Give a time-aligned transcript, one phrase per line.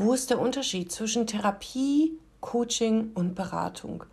[0.00, 4.04] Wo ist der Unterschied zwischen Therapie, Coaching und Beratung?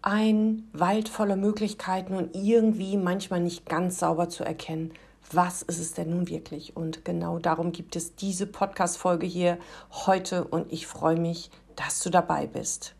[0.00, 4.94] Ein Wald voller Möglichkeiten und irgendwie manchmal nicht ganz sauber zu erkennen,
[5.30, 6.74] was ist es denn nun wirklich?
[6.74, 9.58] Und genau darum gibt es diese Podcast-Folge hier
[10.06, 12.94] heute und ich freue mich, dass du dabei bist.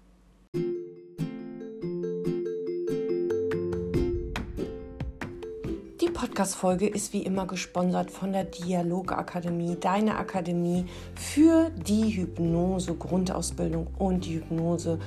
[6.30, 14.25] Podcast-Folge ist wie immer gesponsert von der Dialogakademie, deine Akademie für die Hypnose Grundausbildung und
[14.25, 15.00] die Hypnose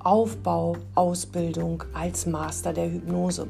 [0.00, 3.48] Aufbau, Ausbildung als Master der Hypnose.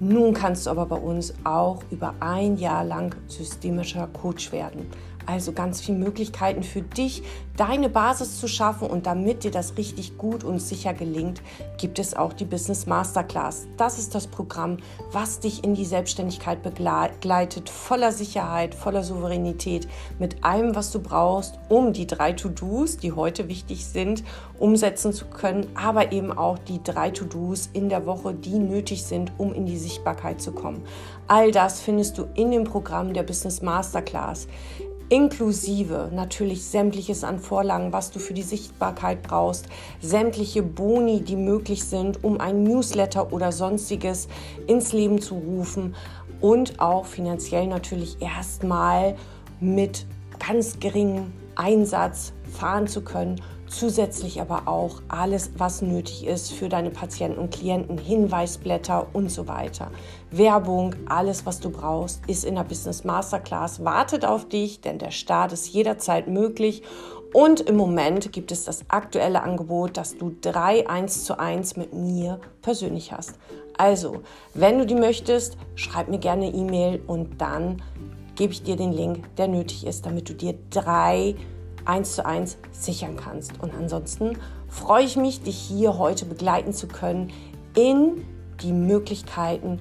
[0.00, 4.86] Nun kannst du aber bei uns auch über ein Jahr lang systemischer Coach werden.
[5.26, 7.22] Also ganz viele Möglichkeiten für dich,
[7.56, 11.42] deine Basis zu schaffen und damit dir das richtig gut und sicher gelingt,
[11.78, 13.66] gibt es auch die Business Masterclass.
[13.76, 14.78] Das ist das Programm,
[15.12, 19.86] was dich in die Selbstständigkeit begleitet, voller Sicherheit, voller Souveränität,
[20.18, 24.24] mit allem, was du brauchst, um die drei To-Dos, die heute wichtig sind,
[24.58, 29.32] umsetzen zu können, aber eben auch die drei To-Dos in der Woche, die nötig sind,
[29.38, 30.82] um in die Sichtbarkeit zu kommen.
[31.28, 34.46] All das findest du in dem Programm der Business Masterclass
[35.12, 39.66] inklusive natürlich sämtliches an Vorlagen, was du für die Sichtbarkeit brauchst,
[40.00, 44.26] sämtliche Boni, die möglich sind, um ein Newsletter oder sonstiges
[44.66, 45.94] ins Leben zu rufen
[46.40, 49.14] und auch finanziell natürlich erstmal
[49.60, 50.06] mit
[50.38, 53.38] ganz geringem Einsatz fahren zu können
[53.72, 59.48] zusätzlich aber auch alles, was nötig ist für deine Patienten und Klienten, Hinweisblätter und so
[59.48, 59.90] weiter.
[60.30, 65.10] Werbung, alles, was du brauchst, ist in der Business Masterclass, wartet auf dich, denn der
[65.10, 66.82] Start ist jederzeit möglich.
[67.32, 71.94] Und im Moment gibt es das aktuelle Angebot, dass du drei 1 zu 1 mit
[71.94, 73.38] mir persönlich hast.
[73.78, 74.22] Also,
[74.52, 77.80] wenn du die möchtest, schreib mir gerne E-Mail und dann
[78.34, 81.34] gebe ich dir den Link, der nötig ist, damit du dir drei
[81.86, 83.62] eins zu eins sichern kannst.
[83.62, 84.38] Und ansonsten
[84.68, 87.32] freue ich mich, dich hier heute begleiten zu können
[87.74, 88.24] in
[88.62, 89.80] die Möglichkeiten,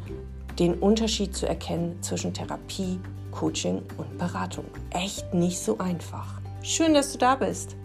[0.59, 2.99] den Unterschied zu erkennen zwischen Therapie,
[3.31, 4.65] Coaching und Beratung.
[4.91, 6.41] Echt nicht so einfach.
[6.63, 7.75] Schön, dass du da bist.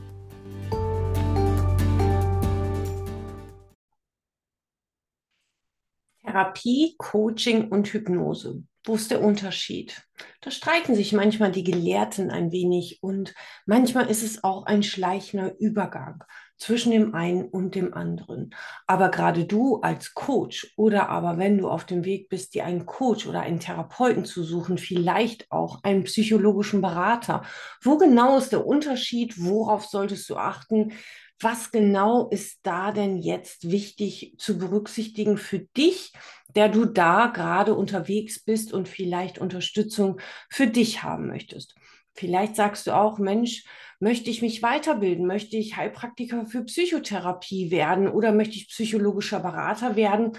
[6.22, 8.62] Therapie, Coaching und Hypnose.
[8.86, 10.00] Wo ist der Unterschied?
[10.40, 13.34] Da streiten sich manchmal die Gelehrten ein wenig und
[13.66, 16.22] manchmal ist es auch ein schleichender Übergang
[16.56, 18.54] zwischen dem einen und dem anderen.
[18.86, 22.86] Aber gerade du als Coach oder aber wenn du auf dem Weg bist, dir einen
[22.86, 27.42] Coach oder einen Therapeuten zu suchen, vielleicht auch einen psychologischen Berater,
[27.82, 29.34] wo genau ist der Unterschied?
[29.38, 30.92] Worauf solltest du achten?
[31.40, 36.12] Was genau ist da denn jetzt wichtig zu berücksichtigen für dich,
[36.54, 40.18] der du da gerade unterwegs bist und vielleicht Unterstützung
[40.50, 41.74] für dich haben möchtest?
[42.14, 43.64] Vielleicht sagst du auch, Mensch,
[44.00, 45.26] möchte ich mich weiterbilden?
[45.26, 50.32] Möchte ich Heilpraktiker für Psychotherapie werden oder möchte ich psychologischer Berater werden?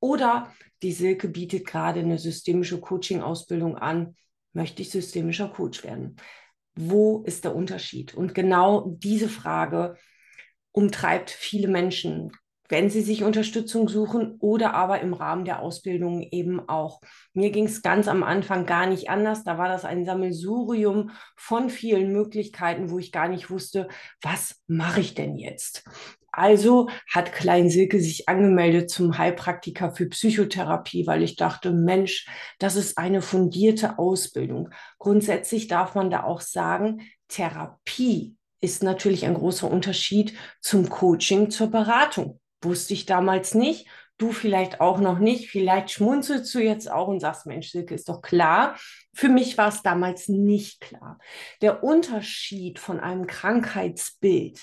[0.00, 0.52] Oder
[0.82, 4.16] die Silke bietet gerade eine systemische Coaching-Ausbildung an.
[4.52, 6.16] Möchte ich systemischer Coach werden?
[6.74, 8.12] Wo ist der Unterschied?
[8.12, 9.96] Und genau diese Frage
[10.72, 12.32] umtreibt viele Menschen,
[12.68, 17.02] wenn sie sich Unterstützung suchen oder aber im Rahmen der Ausbildung eben auch.
[17.34, 19.44] Mir ging es ganz am Anfang gar nicht anders.
[19.44, 23.88] Da war das ein Sammelsurium von vielen Möglichkeiten, wo ich gar nicht wusste,
[24.22, 25.84] was mache ich denn jetzt?
[26.34, 32.26] Also hat Klein Silke sich angemeldet zum Heilpraktiker für Psychotherapie, weil ich dachte, Mensch,
[32.58, 34.70] das ist eine fundierte Ausbildung.
[34.98, 41.66] Grundsätzlich darf man da auch sagen, Therapie ist natürlich ein großer Unterschied zum Coaching, zur
[41.66, 42.40] Beratung.
[42.62, 43.86] Wusste ich damals nicht.
[44.18, 45.50] Du vielleicht auch noch nicht.
[45.50, 48.76] Vielleicht schmunzelst du jetzt auch und sagst, Mensch, Silke, ist doch klar.
[49.14, 51.18] Für mich war es damals nicht klar.
[51.60, 54.58] Der Unterschied von einem Krankheitsbild,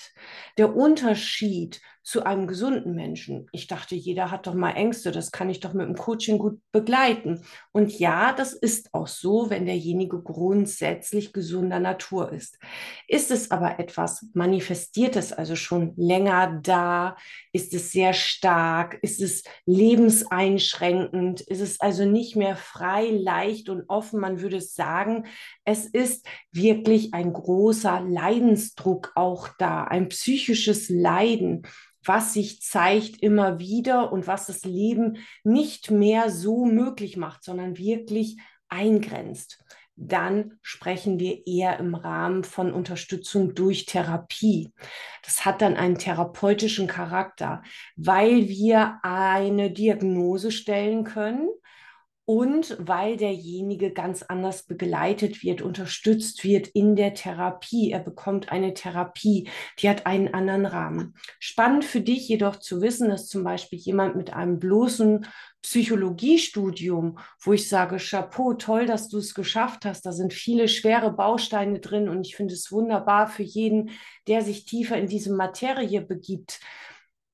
[0.58, 3.46] der Unterschied zu einem gesunden Menschen.
[3.52, 6.58] Ich dachte, jeder hat doch mal Ängste, das kann ich doch mit dem Coaching gut
[6.72, 7.44] begleiten.
[7.72, 12.58] Und ja, das ist auch so, wenn derjenige grundsätzlich gesunder Natur ist.
[13.06, 17.16] Ist es aber etwas Manifestiertes, also schon länger da?
[17.52, 18.98] Ist es sehr stark?
[19.02, 21.42] Ist es lebenseinschränkend?
[21.42, 24.20] Ist es also nicht mehr frei, leicht und offen?
[24.20, 25.26] Man würde sagen,
[25.64, 31.62] es ist wirklich ein großer Leidensdruck auch da, ein psychisches Leiden
[32.04, 37.76] was sich zeigt immer wieder und was das Leben nicht mehr so möglich macht, sondern
[37.76, 38.38] wirklich
[38.68, 39.62] eingrenzt.
[39.96, 44.72] Dann sprechen wir eher im Rahmen von Unterstützung durch Therapie.
[45.22, 47.62] Das hat dann einen therapeutischen Charakter,
[47.96, 51.50] weil wir eine Diagnose stellen können
[52.24, 57.90] und weil derjenige ganz anders begleitet wird, unterstützt wird in der Therapie.
[57.90, 61.14] Er bekommt eine Therapie, die hat einen anderen Rahmen.
[61.40, 65.26] Spannend für dich jedoch zu wissen, dass zum Beispiel jemand mit einem bloßen
[65.62, 70.06] Psychologiestudium, wo ich sage, Chapeau, toll, dass du es geschafft hast.
[70.06, 73.90] Da sind viele schwere Bausteine drin und ich finde es wunderbar für jeden,
[74.28, 76.60] der sich tiefer in diese Materie begibt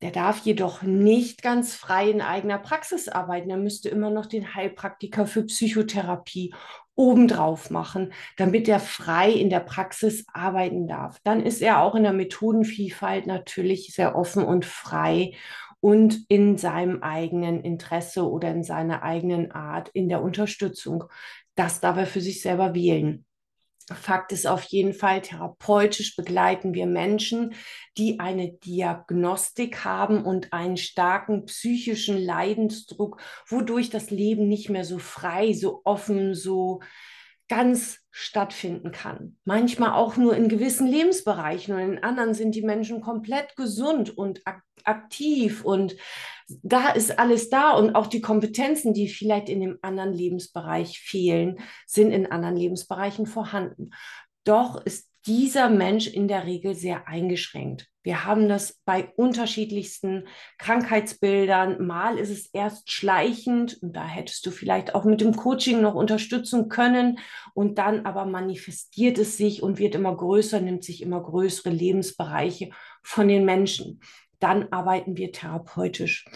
[0.02, 3.48] der darf jedoch nicht ganz frei in eigener Praxis arbeiten.
[3.48, 6.54] Er müsste immer noch den Heilpraktiker für Psychotherapie
[6.94, 11.19] obendrauf machen, damit er frei in der Praxis arbeiten darf.
[11.25, 15.34] Dann ist er auch in der Methodenvielfalt natürlich sehr offen und frei
[15.81, 21.04] und in seinem eigenen Interesse oder in seiner eigenen Art in der Unterstützung.
[21.54, 23.25] Das darf er für sich selber wählen.
[23.94, 27.54] Fakt ist auf jeden Fall, therapeutisch begleiten wir Menschen,
[27.96, 34.98] die eine Diagnostik haben und einen starken psychischen Leidensdruck, wodurch das Leben nicht mehr so
[34.98, 36.80] frei, so offen, so
[37.48, 39.37] ganz stattfinden kann.
[39.44, 44.43] Manchmal auch nur in gewissen Lebensbereichen und in anderen sind die Menschen komplett gesund und
[44.84, 45.96] aktiv und
[46.62, 51.58] da ist alles da und auch die Kompetenzen, die vielleicht in dem anderen Lebensbereich fehlen,
[51.87, 53.90] sind in anderen Lebensbereichen vorhanden.
[54.46, 57.88] Doch ist dieser Mensch in der Regel sehr eingeschränkt.
[58.04, 60.28] Wir haben das bei unterschiedlichsten
[60.58, 61.84] Krankheitsbildern.
[61.84, 65.94] Mal ist es erst schleichend und da hättest du vielleicht auch mit dem Coaching noch
[65.94, 67.19] unterstützen können
[67.54, 72.70] und dann aber manifestiert es sich und wird immer größer, nimmt sich immer größere Lebensbereiche
[73.02, 74.00] von den Menschen
[74.38, 76.26] dann arbeiten wir therapeutisch.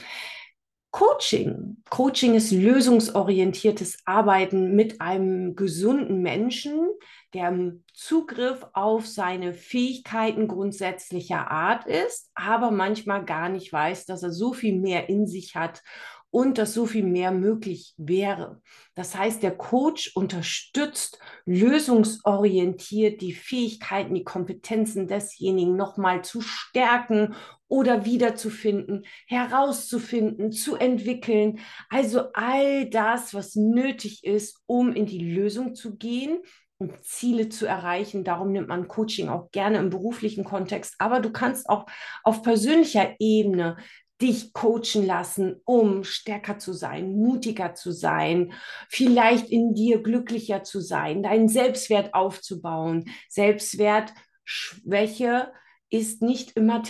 [0.91, 1.77] Coaching.
[1.89, 6.89] Coaching ist lösungsorientiertes Arbeiten mit einem gesunden Menschen,
[7.35, 14.33] der Zugriff auf seine Fähigkeiten grundsätzlicher Art ist, aber manchmal gar nicht weiß, dass er
[14.33, 15.83] so viel mehr in sich hat
[16.31, 18.63] und dass so viel mehr möglich wäre.
[18.95, 27.35] Das heißt, der Coach unterstützt lösungsorientiert die Fähigkeiten, die Kompetenzen desjenigen nochmal zu stärken
[27.67, 31.61] oder wiederzufinden, herauszufinden, zu entwickeln.
[31.89, 36.41] Also all das, was nötig ist, um in die Lösung zu gehen
[36.81, 38.25] und Ziele zu erreichen.
[38.25, 40.95] Darum nimmt man Coaching auch gerne im beruflichen Kontext.
[40.99, 41.85] Aber du kannst auch
[42.25, 43.77] auf persönlicher Ebene
[44.21, 48.53] dich coachen lassen, um stärker zu sein, mutiger zu sein,
[48.89, 53.11] vielleicht in dir glücklicher zu sein, deinen Selbstwert aufzubauen.
[53.29, 55.53] Selbstwertschwäche
[55.91, 56.83] ist nicht immer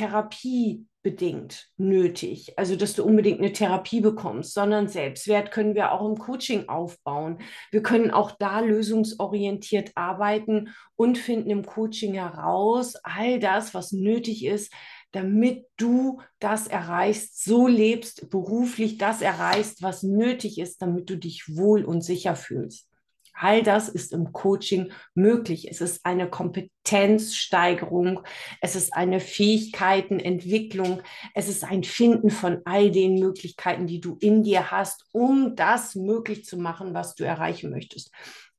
[1.02, 6.18] therapiebedingt nötig, also dass du unbedingt eine Therapie bekommst, sondern Selbstwert können wir auch im
[6.18, 7.38] Coaching aufbauen.
[7.70, 14.44] Wir können auch da lösungsorientiert arbeiten und finden im Coaching heraus all das, was nötig
[14.44, 14.72] ist,
[15.12, 21.56] damit du das erreichst, so lebst, beruflich das erreichst, was nötig ist, damit du dich
[21.56, 22.89] wohl und sicher fühlst.
[23.34, 25.70] All das ist im Coaching möglich.
[25.70, 28.20] Es ist eine Kompetenzsteigerung,
[28.60, 31.02] es ist eine Fähigkeitenentwicklung,
[31.34, 35.94] es ist ein Finden von all den Möglichkeiten, die du in dir hast, um das
[35.94, 38.10] möglich zu machen, was du erreichen möchtest.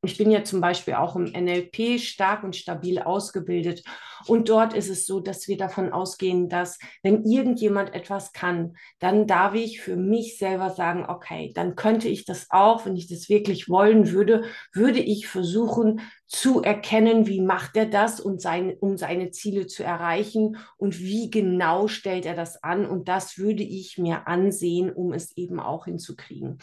[0.03, 3.83] Ich bin ja zum Beispiel auch im NLP stark und stabil ausgebildet.
[4.25, 9.27] Und dort ist es so, dass wir davon ausgehen, dass wenn irgendjemand etwas kann, dann
[9.27, 13.29] darf ich für mich selber sagen, okay, dann könnte ich das auch, wenn ich das
[13.29, 14.43] wirklich wollen würde,
[14.73, 16.01] würde ich versuchen,
[16.31, 21.29] zu erkennen, wie macht er das und sein, um seine Ziele zu erreichen und wie
[21.29, 22.85] genau stellt er das an.
[22.85, 26.59] Und das würde ich mir ansehen, um es eben auch hinzukriegen.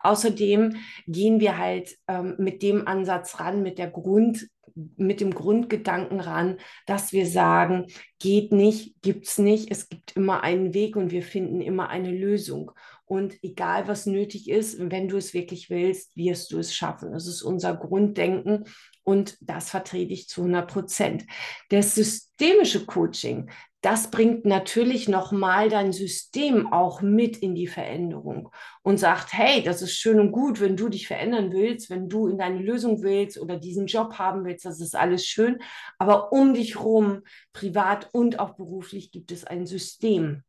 [0.00, 0.74] Außerdem
[1.06, 4.48] gehen wir halt ähm, mit dem Ansatz ran, mit der Grund,
[4.96, 7.86] mit dem Grundgedanken ran, dass wir sagen,
[8.18, 12.72] geht nicht, gibt's nicht, es gibt immer einen Weg und wir finden immer eine Lösung.
[13.04, 17.12] Und egal was nötig ist, wenn du es wirklich willst, wirst du es schaffen.
[17.12, 18.64] Das ist unser Grunddenken
[19.04, 21.24] und das vertrete ich zu 100 Prozent.
[21.68, 23.50] Das systemische Coaching,
[23.82, 28.50] das bringt natürlich nochmal dein System auch mit in die Veränderung
[28.82, 32.28] und sagt, hey, das ist schön und gut, wenn du dich verändern willst, wenn du
[32.28, 35.58] in deine Lösung willst oder diesen Job haben willst, das ist alles schön.
[35.98, 40.44] Aber um dich rum, privat und auch beruflich, gibt es ein System.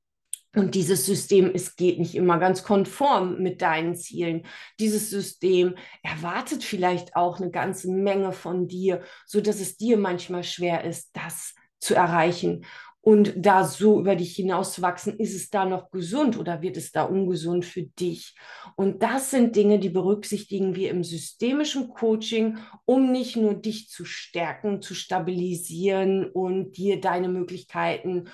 [0.56, 4.46] Und dieses System es geht nicht immer ganz konform mit deinen Zielen.
[4.80, 10.44] Dieses System erwartet vielleicht auch eine ganze Menge von dir, so dass es dir manchmal
[10.44, 12.66] schwer ist, das zu erreichen.
[13.06, 17.04] Und da so über dich hinauszuwachsen, ist es da noch gesund oder wird es da
[17.04, 18.34] ungesund für dich?
[18.78, 24.06] Und das sind Dinge, die berücksichtigen wir im systemischen Coaching, um nicht nur dich zu
[24.06, 28.30] stärken, zu stabilisieren und dir deine Möglichkeiten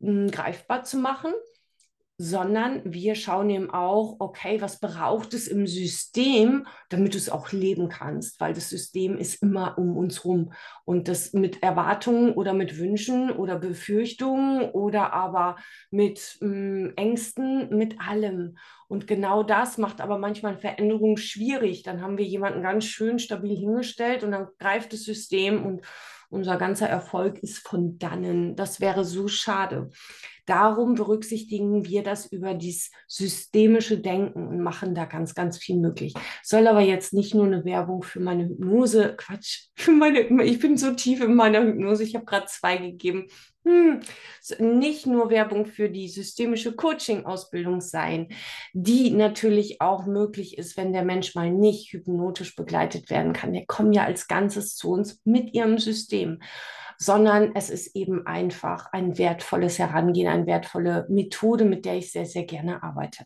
[0.00, 1.32] greifbar zu machen,
[2.20, 7.52] sondern wir schauen eben auch, okay, was braucht es im System, damit du es auch
[7.52, 10.52] leben kannst, weil das System ist immer um uns rum
[10.84, 15.56] und das mit Erwartungen oder mit Wünschen oder Befürchtungen oder aber
[15.92, 18.58] mit mh, hm, Ängsten, mit allem.
[18.88, 21.84] Und genau das macht aber manchmal Veränderungen schwierig.
[21.84, 25.82] Dann haben wir jemanden ganz schön stabil hingestellt und dann greift das System und
[26.30, 28.56] unser ganzer Erfolg ist von dannen.
[28.56, 29.90] Das wäre so schade.
[30.48, 36.14] Darum berücksichtigen wir das über dieses systemische Denken und machen da ganz, ganz viel möglich.
[36.42, 40.78] Soll aber jetzt nicht nur eine Werbung für meine Hypnose, Quatsch, für meine, ich bin
[40.78, 43.26] so tief in meiner Hypnose, ich habe gerade zwei gegeben.
[43.66, 44.00] Hm,
[44.58, 48.28] nicht nur Werbung für die systemische Coaching-Ausbildung sein,
[48.72, 53.52] die natürlich auch möglich ist, wenn der Mensch mal nicht hypnotisch begleitet werden kann.
[53.52, 56.38] Der kommt ja als Ganzes zu uns mit ihrem System
[56.98, 62.26] sondern es ist eben einfach ein wertvolles Herangehen, eine wertvolle Methode, mit der ich sehr,
[62.26, 63.24] sehr gerne arbeite.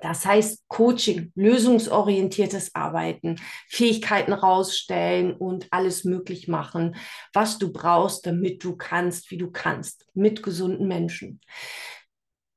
[0.00, 3.36] Das heißt Coaching, lösungsorientiertes Arbeiten,
[3.68, 6.96] Fähigkeiten rausstellen und alles möglich machen,
[7.34, 11.40] was du brauchst, damit du kannst, wie du kannst, mit gesunden Menschen.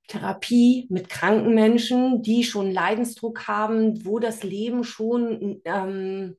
[0.07, 6.37] Therapie mit kranken Menschen, die schon Leidensdruck haben, wo das Leben schon ähm,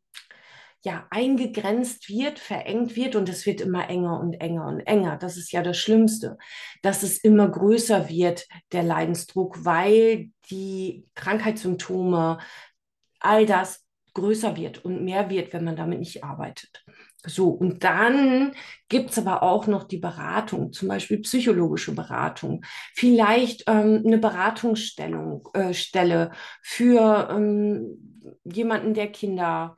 [0.87, 5.16] ja eingegrenzt wird, verengt wird und es wird immer enger und enger und enger.
[5.16, 6.38] Das ist ja das Schlimmste,
[6.81, 12.38] dass es immer größer wird, der Leidensdruck, weil die Krankheitssymptome,
[13.19, 16.85] all das größer wird und mehr wird, wenn man damit nicht arbeitet.
[17.25, 18.52] So, und dann
[18.88, 22.64] gibt es aber auch noch die Beratung, zum Beispiel psychologische Beratung,
[22.95, 25.75] vielleicht ähm, eine Beratungsstellung, äh,
[26.62, 29.76] für ähm, jemanden, der Kinder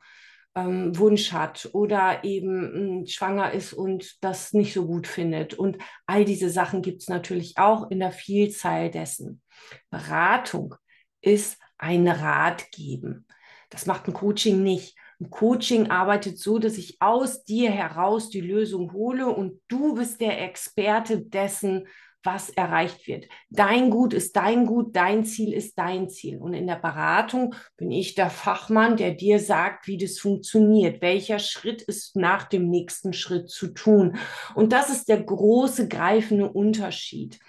[0.65, 5.53] ähm, Wunsch hat oder eben äh, schwanger ist und das nicht so gut findet.
[5.53, 9.41] Und all diese Sachen gibt es natürlich auch in der Vielzahl dessen.
[9.89, 10.75] Beratung
[11.21, 13.25] ist ein Rat geben.
[13.69, 14.95] Das macht ein Coaching nicht.
[15.21, 20.21] Ein Coaching arbeitet so, dass ich aus dir heraus die Lösung hole und du bist
[20.21, 21.87] der Experte dessen,
[22.23, 23.27] was erreicht wird.
[23.49, 26.37] Dein Gut ist dein Gut, dein Ziel ist dein Ziel.
[26.37, 31.39] Und in der Beratung bin ich der Fachmann, der dir sagt, wie das funktioniert, welcher
[31.39, 34.17] Schritt ist nach dem nächsten Schritt zu tun.
[34.53, 37.39] Und das ist der große greifende Unterschied.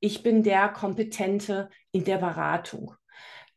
[0.00, 2.94] Ich bin der Kompetente in der Beratung.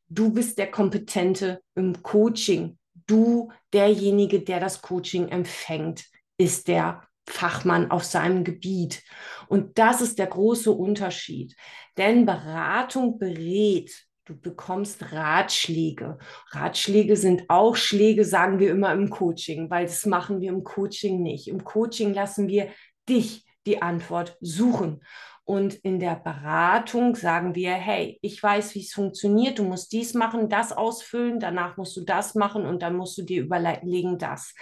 [0.07, 2.77] Du bist der Kompetente im Coaching.
[3.07, 6.05] Du, derjenige, der das Coaching empfängt,
[6.37, 9.03] ist der Fachmann auf seinem Gebiet.
[9.47, 11.55] Und das ist der große Unterschied.
[11.97, 13.91] Denn Beratung berät.
[14.25, 16.17] Du bekommst Ratschläge.
[16.49, 21.21] Ratschläge sind auch Schläge, sagen wir immer im Coaching, weil das machen wir im Coaching
[21.21, 21.47] nicht.
[21.47, 22.69] Im Coaching lassen wir
[23.07, 25.03] dich die Antwort suchen.
[25.43, 30.15] Und in der Beratung sagen wir, hey, ich weiß, wie es funktioniert, du musst dies
[30.15, 34.55] machen, das ausfüllen, danach musst du das machen und dann musst du dir überlegen, das.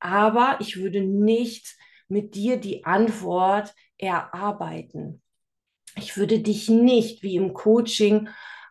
[0.00, 1.77] Aber ich würde nicht
[2.08, 5.22] mit dir die Antwort erarbeiten.
[5.96, 8.28] Ich würde dich nicht wie im Coaching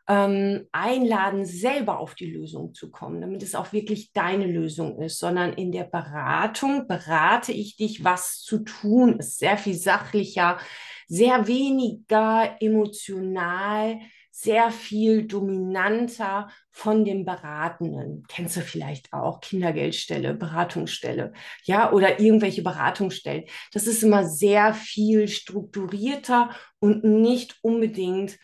[0.08, 5.20] ähm, einladen, selber auf die Lösung zu kommen, damit es auch wirklich deine Lösung ist,
[5.20, 9.40] sondern in der Beratung berate ich dich, was zu tun ist.
[9.40, 10.60] Sehr viel sachlicher,
[11.08, 14.00] sehr weniger emotional,
[14.40, 18.24] sehr viel dominanter von dem Beratenden.
[18.28, 23.46] Kennst du vielleicht auch Kindergeldstelle, Beratungsstelle, ja, oder irgendwelche Beratungsstellen.
[23.74, 28.38] Das ist immer sehr viel strukturierter und nicht unbedingt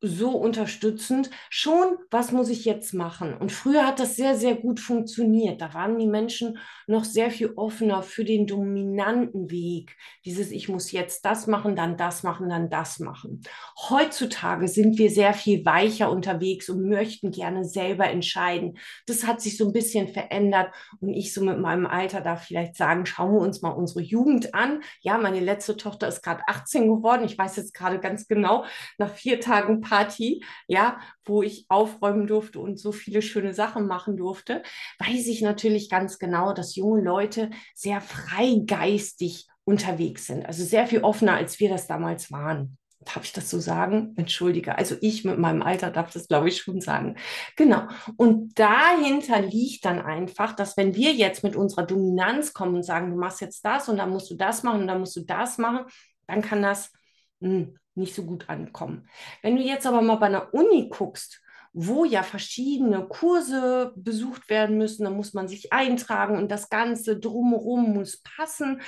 [0.00, 1.30] so unterstützend.
[1.50, 3.36] Schon, was muss ich jetzt machen?
[3.36, 5.60] Und früher hat das sehr, sehr gut funktioniert.
[5.60, 9.96] Da waren die Menschen noch sehr viel offener für den dominanten Weg.
[10.24, 13.42] Dieses, ich muss jetzt das machen, dann das machen, dann das machen.
[13.90, 18.78] Heutzutage sind wir sehr viel weicher unterwegs und möchten gerne selber entscheiden.
[19.06, 20.72] Das hat sich so ein bisschen verändert.
[21.00, 24.54] Und ich so mit meinem Alter darf vielleicht sagen, schauen wir uns mal unsere Jugend
[24.54, 24.82] an.
[25.00, 27.24] Ja, meine letzte Tochter ist gerade 18 geworden.
[27.24, 28.64] Ich weiß jetzt gerade ganz genau,
[28.96, 34.16] nach vier Tagen Party, ja, wo ich aufräumen durfte und so viele schöne Sachen machen
[34.16, 34.62] durfte,
[35.00, 40.46] weiß ich natürlich ganz genau, dass junge Leute sehr freigeistig unterwegs sind.
[40.46, 42.78] Also sehr viel offener, als wir das damals waren.
[43.00, 44.12] Darf ich das so sagen?
[44.16, 44.78] Entschuldige.
[44.78, 47.16] Also ich mit meinem Alter darf das, glaube ich, schon sagen.
[47.56, 47.88] Genau.
[48.16, 53.10] Und dahinter liegt dann einfach, dass wenn wir jetzt mit unserer Dominanz kommen und sagen,
[53.10, 55.58] du machst jetzt das und dann musst du das machen und dann musst du das
[55.58, 55.86] machen,
[56.28, 56.92] dann kann das
[57.40, 59.08] hm, nicht so gut ankommen.
[59.42, 61.40] Wenn du jetzt aber mal bei einer Uni guckst,
[61.72, 67.18] wo ja verschiedene Kurse besucht werden müssen, dann muss man sich eintragen und das Ganze
[67.18, 68.80] drumherum muss passen,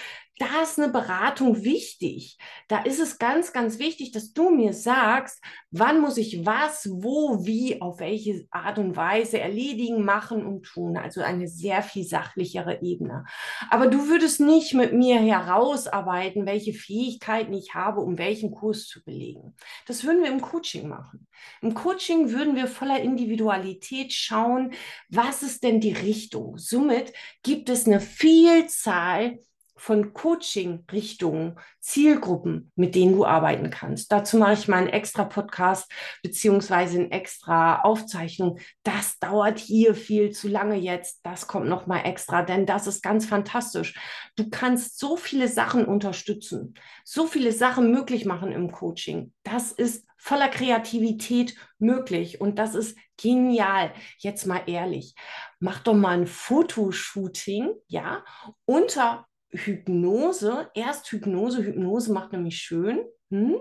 [0.43, 2.37] da ist eine Beratung wichtig.
[2.67, 7.45] Da ist es ganz, ganz wichtig, dass du mir sagst, wann muss ich was, wo,
[7.45, 10.97] wie, auf welche Art und Weise erledigen, machen und tun.
[10.97, 13.25] Also eine sehr viel sachlichere Ebene.
[13.71, 19.05] Aber du würdest nicht mit mir herausarbeiten, welche Fähigkeiten ich habe, um welchen Kurs zu
[19.05, 19.55] belegen.
[19.87, 21.29] Das würden wir im Coaching machen.
[21.61, 24.73] Im Coaching würden wir voller Individualität schauen,
[25.09, 26.59] was ist denn die Richtung.
[26.59, 27.13] Somit
[27.45, 29.39] gibt es eine Vielzahl
[29.83, 34.13] von Coaching-Richtungen, Zielgruppen, mit denen du arbeiten kannst.
[34.13, 35.91] Dazu mache ich mal einen extra Podcast
[36.23, 38.61] beziehungsweise eine extra Aufzeichnung.
[38.85, 41.27] Das dauert hier viel zu lange jetzt.
[41.27, 43.99] Das kommt noch mal extra, denn das ist ganz fantastisch.
[44.37, 49.33] Du kannst so viele Sachen unterstützen, so viele Sachen möglich machen im Coaching.
[49.43, 53.93] Das ist voller Kreativität möglich und das ist genial.
[54.19, 55.17] Jetzt mal ehrlich,
[55.59, 58.25] mach doch mal ein Fotoshooting, ja,
[58.65, 63.57] unter Hypnose, erst Hypnose, Hypnose macht nämlich schön, hm?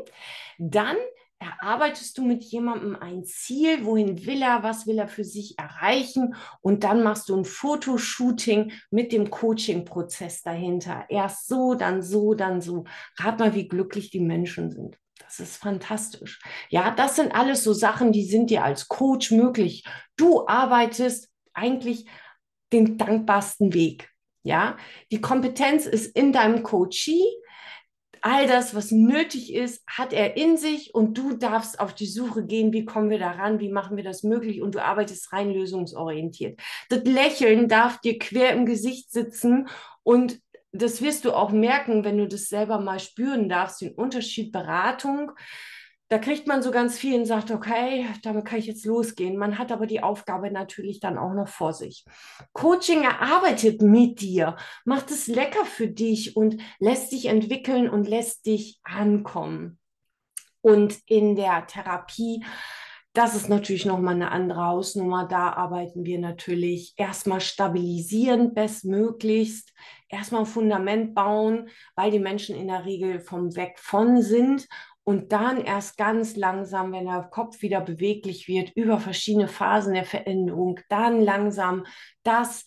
[0.58, 0.98] dann
[1.42, 6.36] erarbeitest du mit jemandem ein Ziel, wohin will er, was will er für sich erreichen
[6.62, 11.06] und dann machst du ein Fotoshooting mit dem Coaching-Prozess dahinter.
[11.10, 12.84] Erst so, dann so, dann so.
[13.18, 14.98] Rat mal, wie glücklich die Menschen sind.
[15.20, 16.40] Das ist fantastisch.
[16.70, 19.84] Ja, das sind alles so Sachen, die sind dir als Coach möglich.
[20.18, 22.06] Du arbeitest eigentlich
[22.72, 24.11] den dankbarsten Weg.
[24.44, 24.78] Ja,
[25.12, 27.24] die Kompetenz ist in deinem Coachee.
[28.24, 32.46] All das, was nötig ist, hat er in sich und du darfst auf die Suche
[32.46, 36.60] gehen, wie kommen wir daran, wie machen wir das möglich und du arbeitest rein lösungsorientiert.
[36.90, 39.68] Das Lächeln darf dir quer im Gesicht sitzen
[40.04, 40.40] und
[40.72, 45.32] das wirst du auch merken, wenn du das selber mal spüren darfst, den Unterschied Beratung
[46.12, 49.38] da kriegt man so ganz viel und sagt, okay, damit kann ich jetzt losgehen.
[49.38, 52.04] Man hat aber die Aufgabe natürlich dann auch noch vor sich.
[52.52, 58.46] Coaching erarbeitet mit dir, macht es lecker für dich und lässt dich entwickeln und lässt
[58.46, 59.80] dich ankommen.
[60.60, 62.44] Und in der Therapie,
[63.14, 65.26] das ist natürlich nochmal eine andere Hausnummer.
[65.30, 69.72] Da arbeiten wir natürlich erstmal stabilisierend, bestmöglichst,
[70.10, 74.68] erstmal ein Fundament bauen, weil die Menschen in der Regel vom Weg von sind
[75.04, 80.06] und dann erst ganz langsam, wenn der Kopf wieder beweglich wird, über verschiedene Phasen der
[80.06, 81.86] Veränderung, dann langsam
[82.24, 82.66] das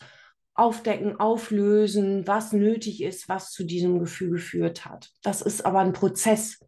[0.55, 5.11] aufdecken, auflösen, was nötig ist, was zu diesem Gefühl geführt hat.
[5.23, 6.59] Das ist aber ein Prozess.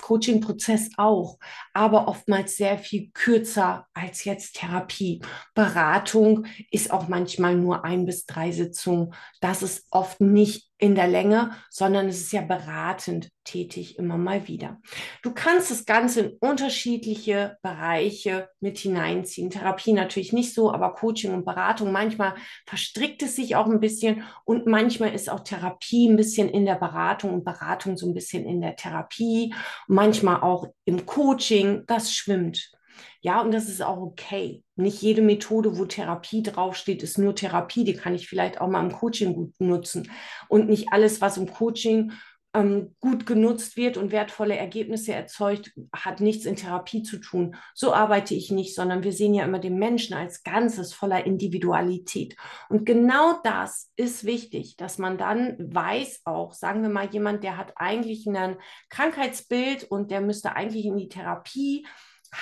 [0.00, 1.38] Coaching-Prozess auch,
[1.72, 5.20] aber oftmals sehr viel kürzer als jetzt Therapie.
[5.54, 9.14] Beratung ist auch manchmal nur ein bis drei Sitzungen.
[9.40, 14.48] Das ist oft nicht in der Länge, sondern es ist ja beratend tätig immer mal
[14.48, 14.82] wieder.
[15.22, 19.48] Du kannst das Ganze in unterschiedliche Bereiche mit hineinziehen.
[19.48, 22.34] Therapie natürlich nicht so, aber Coaching und Beratung, manchmal
[22.66, 26.74] verstrickt es sich auch ein bisschen und manchmal ist auch Therapie ein bisschen in der
[26.74, 29.54] Beratung und Beratung so ein bisschen in der Therapie,
[29.88, 32.73] manchmal auch im Coaching, das schwimmt.
[33.20, 34.62] Ja, und das ist auch okay.
[34.76, 37.84] Nicht jede Methode, wo Therapie draufsteht, ist nur Therapie.
[37.84, 40.10] Die kann ich vielleicht auch mal im Coaching gut nutzen.
[40.48, 42.12] Und nicht alles, was im Coaching
[42.54, 47.56] ähm, gut genutzt wird und wertvolle Ergebnisse erzeugt, hat nichts in Therapie zu tun.
[47.74, 52.36] So arbeite ich nicht, sondern wir sehen ja immer den Menschen als Ganzes voller Individualität.
[52.68, 57.56] Und genau das ist wichtig, dass man dann weiß auch, sagen wir mal, jemand, der
[57.56, 58.56] hat eigentlich ein
[58.88, 61.84] Krankheitsbild und der müsste eigentlich in die Therapie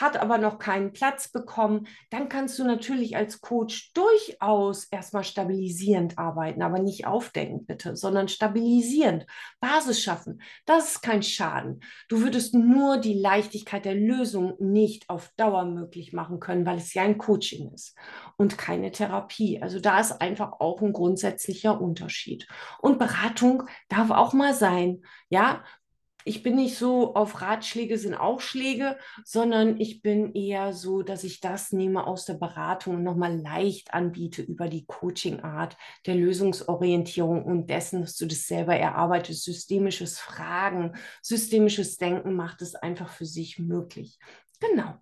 [0.00, 6.18] hat aber noch keinen Platz bekommen, dann kannst du natürlich als Coach durchaus erstmal stabilisierend
[6.18, 9.26] arbeiten, aber nicht aufdeckend bitte, sondern stabilisierend,
[9.60, 10.42] Basis schaffen.
[10.64, 11.80] Das ist kein Schaden.
[12.08, 16.94] Du würdest nur die Leichtigkeit der Lösung nicht auf Dauer möglich machen können, weil es
[16.94, 17.94] ja ein Coaching ist
[18.36, 19.60] und keine Therapie.
[19.60, 22.46] Also da ist einfach auch ein grundsätzlicher Unterschied.
[22.80, 25.02] Und Beratung darf auch mal sein.
[25.28, 25.64] Ja,
[26.24, 31.24] ich bin nicht so auf Ratschläge sind auch Schläge, sondern ich bin eher so, dass
[31.24, 37.44] ich das nehme aus der Beratung und nochmal leicht anbiete über die Coaching-Art der Lösungsorientierung
[37.44, 39.44] und dessen, dass du das selber erarbeitest.
[39.44, 44.18] Systemisches Fragen, systemisches Denken macht es einfach für sich möglich.
[44.62, 44.94] Genau.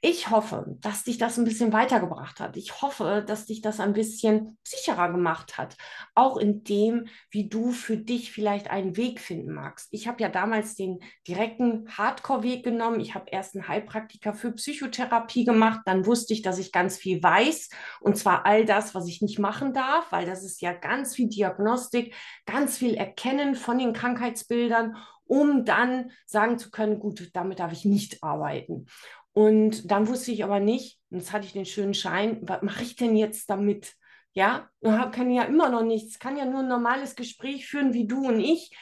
[0.00, 2.56] Ich hoffe, dass dich das ein bisschen weitergebracht hat.
[2.56, 5.76] Ich hoffe, dass dich das ein bisschen sicherer gemacht hat.
[6.14, 9.88] Auch in dem, wie du für dich vielleicht einen Weg finden magst.
[9.90, 13.00] Ich habe ja damals den direkten Hardcore-Weg genommen.
[13.00, 15.80] Ich habe erst einen Heilpraktiker für Psychotherapie gemacht.
[15.86, 17.68] Dann wusste ich, dass ich ganz viel weiß.
[18.00, 21.28] Und zwar all das, was ich nicht machen darf, weil das ist ja ganz viel
[21.28, 22.14] Diagnostik,
[22.46, 24.96] ganz viel Erkennen von den Krankheitsbildern
[25.30, 28.86] um dann sagen zu können, gut, damit darf ich nicht arbeiten.
[29.32, 32.82] Und dann wusste ich aber nicht, und jetzt hatte ich den schönen Schein, was mache
[32.82, 33.94] ich denn jetzt damit?
[34.32, 34.68] Ja,
[35.12, 38.40] kann ja immer noch nichts, kann ja nur ein normales Gespräch führen wie du und
[38.40, 38.76] ich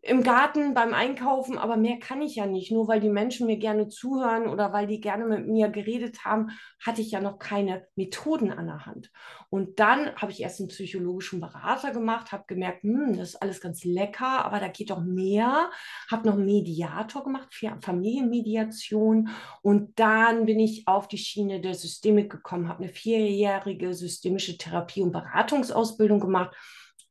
[0.00, 2.70] im Garten beim Einkaufen, aber mehr kann ich ja nicht.
[2.70, 6.50] Nur weil die Menschen mir gerne zuhören oder weil die gerne mit mir geredet haben,
[6.84, 9.10] hatte ich ja noch keine Methoden an der Hand.
[9.50, 13.60] Und dann habe ich erst einen psychologischen Berater gemacht, habe gemerkt, hm, das ist alles
[13.60, 15.70] ganz lecker, aber da geht doch mehr.
[16.08, 19.30] Habe noch einen Mediator gemacht, Familienmediation.
[19.62, 25.02] Und dann bin ich auf die Schiene der Systemik gekommen, habe eine vierjährige systemische Therapie-
[25.02, 26.54] und Beratungsausbildung gemacht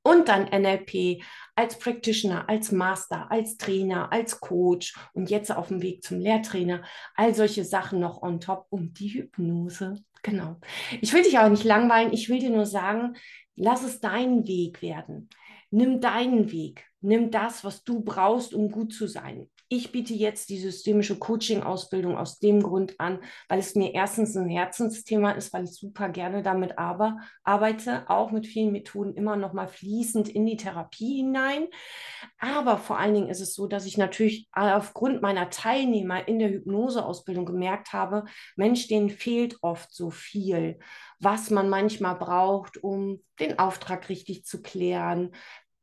[0.07, 1.21] und dann NLP
[1.55, 6.81] als Practitioner, als Master, als Trainer, als Coach und jetzt auf dem Weg zum Lehrtrainer.
[7.15, 9.95] All solche Sachen noch on top und die Hypnose.
[10.23, 10.55] Genau.
[11.01, 12.13] Ich will dich aber nicht langweilen.
[12.13, 13.17] Ich will dir nur sagen,
[13.55, 15.29] lass es dein Weg werden.
[15.71, 16.85] Nimm deinen Weg.
[17.01, 19.49] Nimm das, was du brauchst, um gut zu sein.
[19.69, 24.47] Ich biete jetzt die systemische Coaching-Ausbildung aus dem Grund an, weil es mir erstens ein
[24.47, 29.51] Herzensthema ist, weil ich super gerne damit aber, arbeite, auch mit vielen Methoden immer noch
[29.51, 31.67] mal fließend in die Therapie hinein.
[32.39, 36.49] Aber vor allen Dingen ist es so, dass ich natürlich aufgrund meiner Teilnehmer in der
[36.49, 38.23] Hypnoseausbildung gemerkt habe,
[38.55, 40.79] Mensch, denen fehlt oft so viel,
[41.19, 45.31] was man manchmal braucht, um den Auftrag richtig zu klären,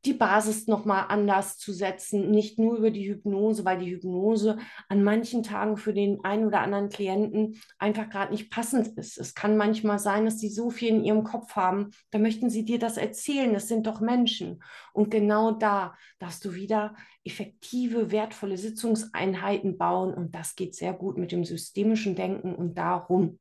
[0.05, 5.03] die Basis nochmal anders zu setzen, nicht nur über die Hypnose, weil die Hypnose an
[5.03, 9.17] manchen Tagen für den einen oder anderen Klienten einfach gerade nicht passend ist.
[9.17, 12.65] Es kann manchmal sein, dass sie so viel in ihrem Kopf haben, da möchten sie
[12.65, 14.63] dir das erzählen, das sind doch Menschen.
[14.93, 21.17] Und genau da darfst du wieder effektive, wertvolle Sitzungseinheiten bauen und das geht sehr gut
[21.17, 23.39] mit dem systemischen Denken und darum.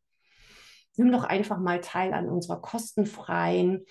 [0.96, 3.85] Nimm doch einfach mal teil an unserer kostenfreien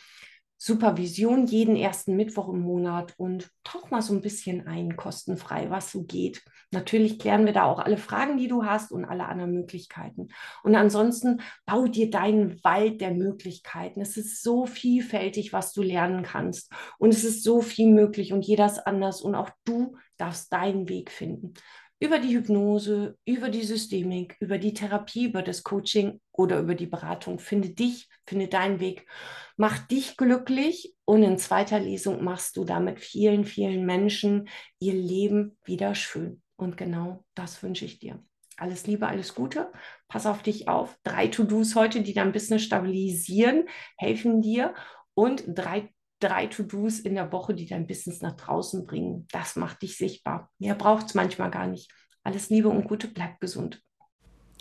[0.66, 5.92] Supervision jeden ersten Mittwoch im Monat und tauch mal so ein bisschen ein, kostenfrei, was
[5.92, 6.42] so geht.
[6.72, 10.30] Natürlich klären wir da auch alle Fragen, die du hast und alle anderen Möglichkeiten.
[10.64, 14.00] Und ansonsten bau dir deinen Wald der Möglichkeiten.
[14.00, 16.72] Es ist so vielfältig, was du lernen kannst.
[16.98, 20.88] Und es ist so viel möglich und jeder ist anders und auch du darfst deinen
[20.88, 21.56] Weg finden
[22.00, 26.88] über die Hypnose, über die Systemik, über die Therapie, über das Coaching oder über die
[26.88, 27.40] Beratung.
[27.40, 29.08] Finde dich, finde deinen Weg,
[29.56, 35.58] mach dich glücklich und in zweiter Lesung machst du damit vielen, vielen Menschen ihr Leben
[35.64, 36.42] wieder schön.
[36.56, 38.24] Und genau das wünsche ich dir.
[38.58, 39.72] Alles Liebe, alles Gute.
[40.08, 40.98] Pass auf dich auf.
[41.04, 44.74] Drei To-Dos heute, die dein Business stabilisieren, helfen dir.
[45.16, 45.93] Und drei
[46.24, 49.28] drei To-Dos in der Woche, die dein Business nach draußen bringen.
[49.32, 50.50] Das macht dich sichtbar.
[50.60, 51.92] Mehr braucht es manchmal gar nicht.
[52.24, 53.82] Alles Liebe und Gute, bleib gesund.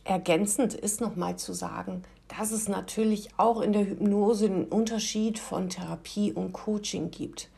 [0.05, 5.69] Ergänzend ist nochmal zu sagen, dass es natürlich auch in der Hypnose einen Unterschied von
[5.69, 7.51] Therapie und Coaching gibt.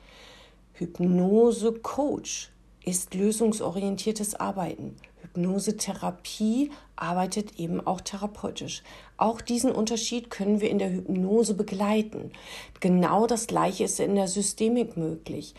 [0.75, 2.51] Hypnose-Coach
[2.85, 4.97] ist lösungsorientiertes Arbeiten.
[5.25, 8.83] Hypnosetherapie arbeitet eben auch therapeutisch.
[9.17, 12.31] Auch diesen Unterschied können wir in der Hypnose begleiten.
[12.81, 15.55] Genau das Gleiche ist in der Systemik möglich.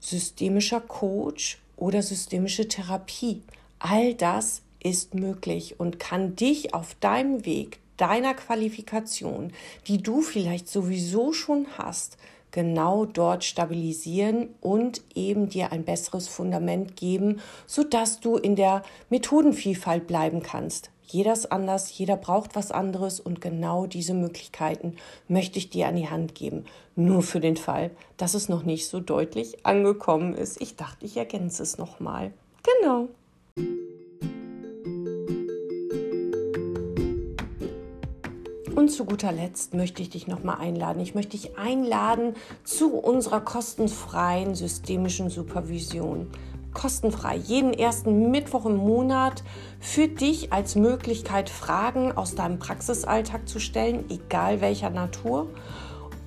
[0.00, 3.42] Systemischer Coach oder systemische Therapie.
[3.78, 9.52] All das ist möglich und kann dich auf deinem Weg deiner Qualifikation,
[9.86, 12.18] die du vielleicht sowieso schon hast,
[12.50, 20.06] genau dort stabilisieren und eben dir ein besseres Fundament geben, sodass du in der Methodenvielfalt
[20.06, 20.90] bleiben kannst.
[21.08, 24.96] Jeder ist anders, jeder braucht was anderes und genau diese Möglichkeiten
[25.28, 26.64] möchte ich dir an die Hand geben.
[26.96, 30.60] Nur für den Fall, dass es noch nicht so deutlich angekommen ist.
[30.60, 32.32] Ich dachte, ich ergänze es nochmal.
[32.80, 33.08] Genau.
[38.76, 41.00] Und zu guter Letzt möchte ich dich nochmal einladen.
[41.00, 46.26] Ich möchte dich einladen zu unserer kostenfreien systemischen Supervision.
[46.74, 49.42] Kostenfrei, jeden ersten Mittwoch im Monat
[49.80, 55.48] für dich als Möglichkeit, Fragen aus deinem Praxisalltag zu stellen, egal welcher Natur.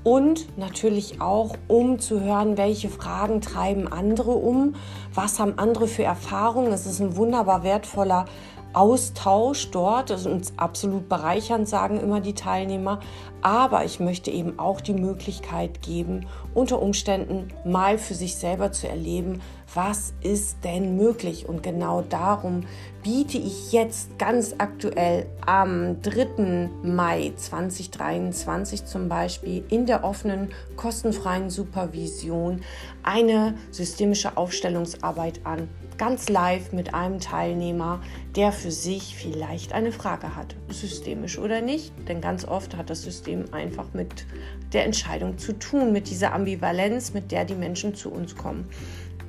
[0.03, 4.73] Und natürlich auch, um zu hören, welche Fragen treiben andere um,
[5.13, 6.71] was haben andere für Erfahrungen.
[6.71, 8.25] Es ist ein wunderbar wertvoller
[8.73, 12.99] Austausch dort, das ist uns absolut bereichernd, sagen immer die Teilnehmer.
[13.41, 18.87] Aber ich möchte eben auch die Möglichkeit geben, unter Umständen mal für sich selber zu
[18.87, 19.41] erleben,
[19.73, 21.47] was ist denn möglich.
[21.47, 22.65] Und genau darum
[23.01, 26.69] biete ich jetzt ganz aktuell am 3.
[26.83, 32.61] Mai 2023 zum Beispiel in der offenen kostenfreien Supervision
[33.03, 38.01] eine systemische Aufstellungsarbeit an ganz live mit einem Teilnehmer,
[38.35, 41.93] der für sich vielleicht eine Frage hat, systemisch oder nicht.
[42.07, 44.25] Denn ganz oft hat das System einfach mit
[44.73, 48.67] der Entscheidung zu tun, mit dieser Ambivalenz, mit der die Menschen zu uns kommen.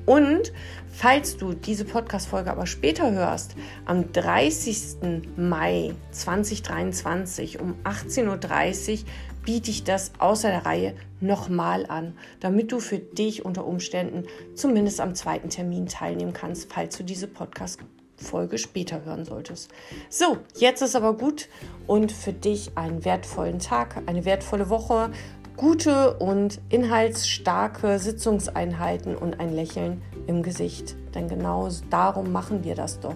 [0.05, 0.51] Und
[0.87, 3.55] falls du diese Podcast-Folge aber später hörst,
[3.85, 5.27] am 30.
[5.35, 8.97] Mai 2023 um 18.30 Uhr
[9.43, 14.25] biete ich das außer der Reihe nochmal an, damit du für dich unter Umständen
[14.55, 19.71] zumindest am zweiten Termin teilnehmen kannst, falls du diese Podcast-Folge später hören solltest.
[20.09, 21.49] So, jetzt ist aber gut
[21.87, 25.11] und für dich einen wertvollen Tag, eine wertvolle Woche,
[25.57, 30.95] gute und inhaltsstarke Sitzungseinheiten und ein Lächeln im Gesicht.
[31.13, 33.15] Denn genau darum machen wir das doch,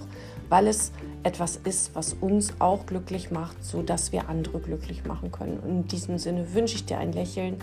[0.49, 0.91] weil es
[1.23, 5.59] etwas ist, was uns auch glücklich macht, sodass wir andere glücklich machen können.
[5.59, 7.57] Und in diesem Sinne wünsche ich dir ein Lächeln,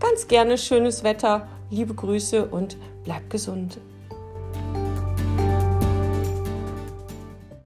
[0.00, 3.78] ganz gerne schönes Wetter, liebe Grüße und bleib gesund.